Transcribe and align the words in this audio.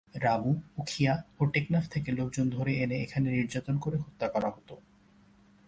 রামু, 0.15 0.51
উখিয়া 0.77 1.13
ও 1.39 1.45
টেকনাফ 1.45 1.85
থেকে 1.89 2.09
লোকজন 2.11 2.49
ধরে 2.49 2.71
এনে 2.73 2.97
এখানে 3.01 3.27
নির্যাতন 3.31 3.75
করে 3.77 3.97
হত্যা 3.97 4.27
করা 4.27 4.49
হত। 4.49 4.69